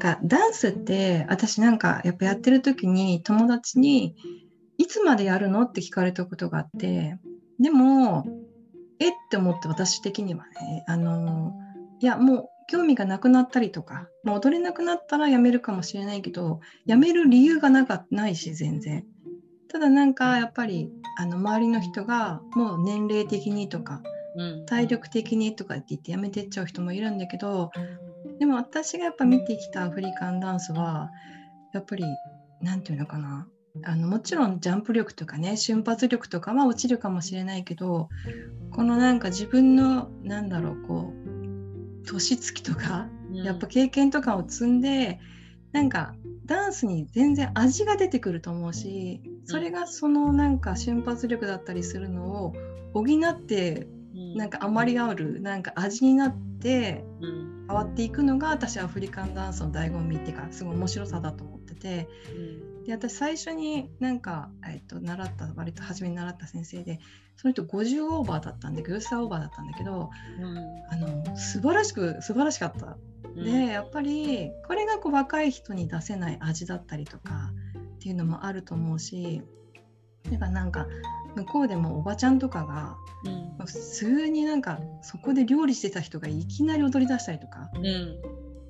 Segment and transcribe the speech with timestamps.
[0.00, 4.16] かダンスって私なんかやっぱやってる時に友達に
[4.78, 7.18] いつまでやるのって聞かれたことがあって
[7.60, 8.24] でも
[8.98, 11.52] えって思って私的にはねあの
[12.00, 19.04] いやもう興味がなくなったりとか、もう踊れなくなったらやめるかもしれないけどやめる理由がなかないし全然。
[19.68, 20.88] ただなんかやっぱり
[21.18, 24.02] あの周りの人がもう年齢的にとか
[24.66, 27.70] 体力的にとかって言ってやめてっちゃう人もいるんだけど
[28.40, 31.10] でも私がやっぱ見てきたアフリカンダンスは
[31.74, 32.04] やっぱり
[32.62, 33.46] 何て言うのかな。
[33.84, 38.08] あのもちろんジャンプ力とかね瞬発力とかは落ちるかもしれないけど
[38.72, 45.20] このなんか自分のなんだろうこう年月とか、やっぱ経験とかを積んで
[45.70, 46.14] なんか
[46.46, 52.54] ダンスに全然味が出てくると思うしそれがそのなんか瞬発力だったりするのを
[52.94, 53.86] 補って
[54.34, 62.08] なんかあまりあるなんか味になって変わっていくのが私アフリカンダンスの醍醐味っていうかすごい面白さだと思ってて、
[62.86, 66.98] で私最初になんか、えっと、習った割と初めに習った先生で
[67.36, 70.58] その人50オーバーだったんで50歳オーバーだったんだけど、うん、
[70.90, 72.96] あの素晴らしく素晴らしかった。
[73.24, 77.52] うん、でやっぱりこれがこう若い人に出せない味だったりとか
[77.96, 79.42] っていうのもあると思うし
[80.30, 80.86] だからなんか
[81.36, 87.70] 向こうでもおばちゃんとかが、うん、普通になんかそこで料理してた人がいきなり踊り出したりとか、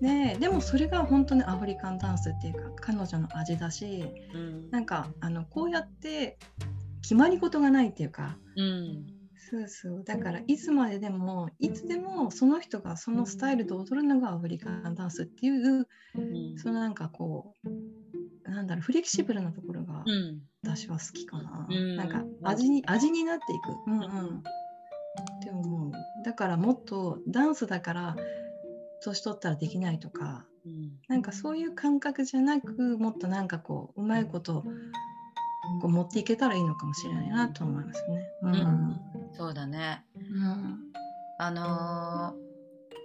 [0.00, 6.38] ででもそれが本当にアフリカンダンスっていうか彼女の味だし、うん、なんかあのこうやって
[7.02, 9.06] 決まり事がないっていうか、うん、
[9.50, 10.04] そうそう。
[10.04, 20.04] だからいつまででもいつでもその人がそのスタイルで踊るのがアフリカンダンスっていう、うん、そのなんかこうなんだろうフレキシブルなところが
[20.76, 24.42] 私は好きかな、うん、なんか味に味になっていく、うんうん、っ
[25.42, 25.92] て思う。
[26.24, 28.16] だからもっとダンスだから
[29.02, 34.64] 年取ったらできないとか、うん、なんかそういう感覚じゃなくもっとなんかこううまいこと
[35.80, 38.28] こう持っていけたらいいのかもしれないなと思いますね。
[38.42, 39.00] うん、うん、
[39.32, 40.78] そうだね、うん、
[41.38, 42.34] あの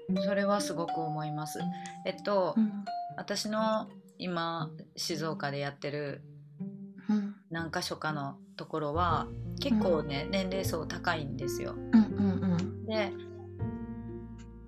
[0.09, 1.59] ー、それはすごく思います。
[2.05, 2.83] えっと、うん、
[3.15, 3.87] 私の
[4.17, 6.23] 今静岡でやってる
[7.53, 9.27] 何か所かのところは
[9.59, 11.75] 結構ね、年齢層高いんですよ。
[11.75, 13.13] うんうんうん、で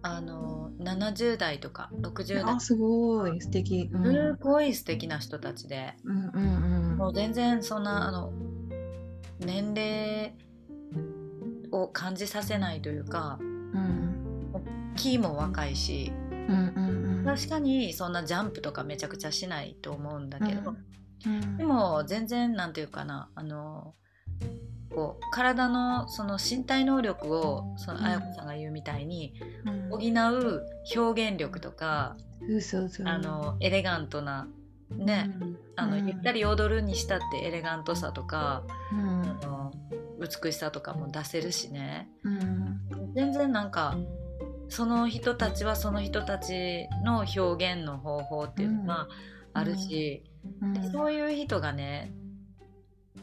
[0.04, 2.60] あの70代とか60代。
[2.60, 3.42] すごい。
[3.42, 8.32] 素敵、うん、すごい素敵な人たちで、うんうんうん、もう全然そんなあの
[9.40, 10.36] 年齢
[11.72, 20.78] を感じさせないというか、うん、キーも若いし、うんうんうん、確かにそんなジャンプとかめちゃくちゃしないと思うんだけど、うん
[21.26, 23.94] うん、でも全然なんていうかなあの
[24.94, 29.34] こう体のその身体能力をその綾子さんが言うみたいに
[29.90, 30.66] 補う
[30.96, 32.16] 表現力とか、
[33.04, 34.48] あのエレガントな
[34.92, 35.32] ね、
[35.76, 39.74] あのゆったり踊るにしたってエレガントさとか、あの
[40.20, 42.08] 美しさとかも出せるしね、
[43.16, 43.98] 全然なんか
[44.70, 49.08] その人たちはその人たちの表現の方法っていうのが
[49.54, 50.24] あるし、
[50.92, 52.14] そういう人がね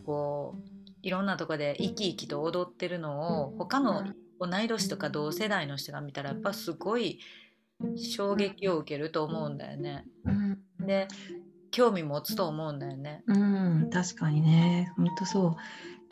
[0.04, 4.04] こういろんなとこで生き生きと踊ってるのを他の
[4.40, 7.20] 同い年とか同世代の人が見たらやっぱすごい
[7.96, 10.04] 衝撃を受けると思うんだよね。
[10.80, 11.08] で
[11.70, 13.22] 興味持つと思うんだよね。
[13.26, 14.92] うん、確かにね。
[14.96, 15.54] 本当そう。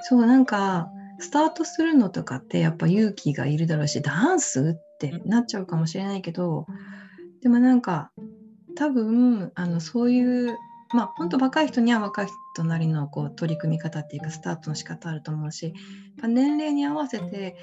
[0.00, 0.88] そうなんか
[1.18, 6.66] スタートするのとかってやっぱ勇気がいるだろうしダンスってなっちゃうかもしれないけど
[7.42, 8.10] でもなんか
[8.74, 10.56] 多分あのそういう
[10.92, 15.74] まあ本当若い人には若い人なりのこう取り組み方っていうかスタートの仕方あると思うし
[16.22, 17.56] 年齢に合わせて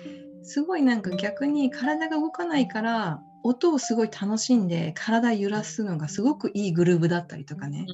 [0.44, 7.86] すごいなんか逆に体が動かないから音をすごい楽しんで体揺らすのがすごくいいグルーブだったりとかね、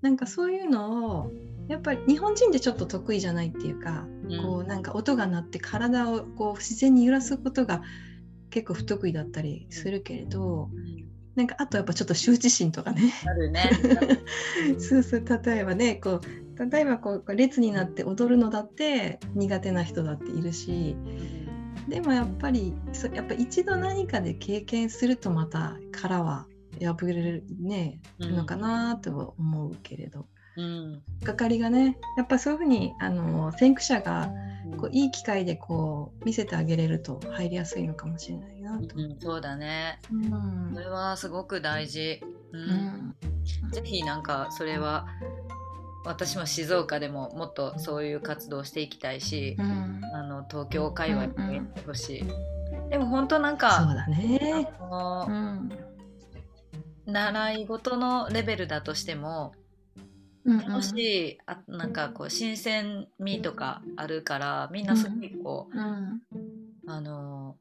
[0.00, 1.30] なんかそういうのを
[1.68, 4.06] やっぱり日本人ってちょっと得意じゃないっていうか、
[4.42, 7.82] こうなんか音が鳴って体をこう自然に揺らすことが
[8.50, 10.70] 結構不得意だったりするけれど、
[11.36, 13.12] なんかあとやっぱちょっと羞恥心とかね。
[13.26, 13.70] あるね。
[14.78, 20.96] そうそう例えばねこう例えばこう列になって踊るのだって苦手な人だっているし
[21.88, 26.46] でもやっぱりそやっぱ一度何かで経験するとまた殻は
[26.80, 30.26] 破れるね、うん、のかなと思うけれど。
[30.56, 34.30] うん、係がねやっぱそういうふうにあの先駆者が
[34.78, 42.20] こういい機会でこう見せてあげれると入りやすいのかもしれないなと、うん、そうだね、うん、それはすごく大事、
[42.52, 43.14] うん、
[43.64, 45.06] うん、ぜひなんかそれは
[46.04, 55.70] 私も静岡でももっとそういう活動をしていきたいし、うん、あの東京界隈もやってほしい、うんうん、でも本当なんかそうだね、うん、
[57.06, 59.54] 習い事のレベルだとしても
[60.44, 66.20] 楽しい、あなんかこう新鮮味とかあるからみんなすごいこう、うん、
[66.86, 67.56] あの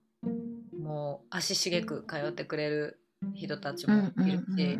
[0.83, 2.99] もう足しげく通ってくれる
[3.33, 4.79] 人たちもいるし、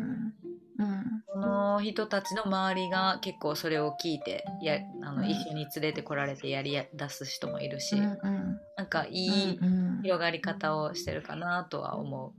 [1.32, 9.58] その人たちの周りが結構それを聞いてやあの、一緒に連れてこられてやり出す人もいるし、うんうん、なんかいい
[10.02, 12.34] 広がり方をしてるかなとは思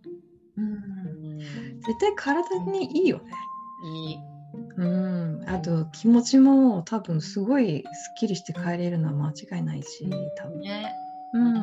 [0.58, 0.62] う。
[0.62, 3.32] うん、うん、絶対体にいいよね。
[3.84, 4.18] いい。
[4.78, 10.62] うん、あと気持ちも多分すごいすっきりして帰れるのは間違いないし多分。
[10.62, 10.94] ね、
[11.34, 11.60] うん、う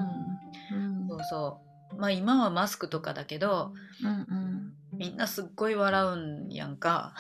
[1.05, 3.73] ん、そうそうまあ今はマスクとかだけど、
[4.03, 7.15] うんうん、みんなすっごい笑うんやんか、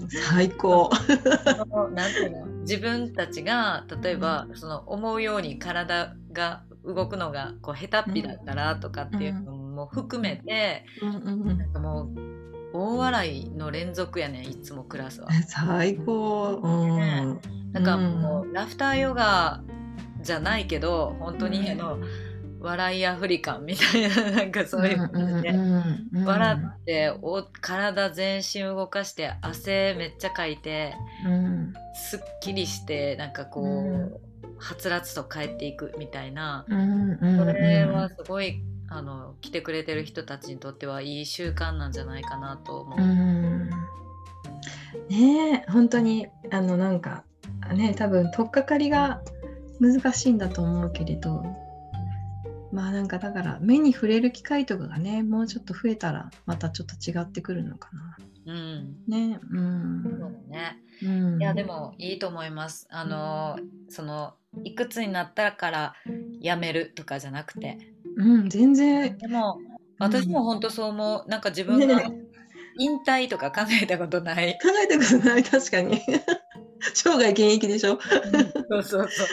[0.00, 0.90] うん、 最高。
[1.92, 12.34] なんていうの自分たちが例えば、その思うように体が動くのがこう下手っぴだったらとかっていうのも含めて、なんかもう
[12.74, 15.28] 大笑いの連続やねいつもクラスは。
[15.46, 17.40] 最高、うん、
[17.72, 19.62] なんかもう、ラフターヨガ
[20.20, 21.98] じゃないけど本当にあの、
[22.64, 25.54] 笑いアフリカンみたいななんかそういう感じで、
[26.24, 30.94] 笑ってお体全身動かして汗めっちゃかいて、
[31.26, 34.12] うん、すっきりしてなんかこう、うん、
[34.56, 42.98] はつらつと帰っていくみたいな、うんそれはすごいあの来てくれてる人たちにとってはいい習慣なんじゃないかなと思う。
[42.98, 43.70] うん。
[45.08, 47.24] ねえ本当にあのなんか
[47.74, 49.20] ね多分取っかかりが
[49.80, 51.44] 難しいんだと思うけれど
[52.74, 58.16] まあなんかだから目に触れる機会とかがねもうちょっと増えたらまたちょっと違ってくるのかな。
[58.46, 60.02] うん、ねうん。
[60.02, 60.28] そうだ
[60.58, 60.78] ね。
[61.02, 62.88] うん、いやでもいいと思います。
[62.90, 64.34] あのその
[64.64, 65.94] いくつになったから
[66.40, 67.78] やめるとかじゃなくて。
[68.16, 69.16] うん、全然。
[69.18, 69.58] でも、
[69.98, 71.28] 私も本当そう思う。
[71.28, 72.02] なんか自分が
[72.78, 74.52] 引退とか考えたことない。
[74.62, 76.00] 考えたことない、確かに。
[76.94, 77.94] 生涯現役でしょ。
[77.94, 79.28] うん、そうそうそう。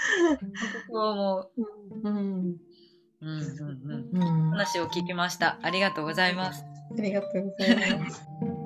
[0.90, 1.50] そう思う。
[2.02, 2.56] うん。
[3.22, 3.40] うん
[4.12, 4.50] うんうん。
[4.50, 5.58] 話を聞きました。
[5.62, 6.64] ありがとうございます。
[6.98, 8.59] ありがとうございます。